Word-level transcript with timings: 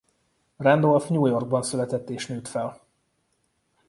Randolph 0.57 1.09
New 1.11 1.25
Yorkban 1.27 1.61
született 1.63 2.09
és 2.09 2.27
nőtt 2.27 2.47
fel. 2.47 2.79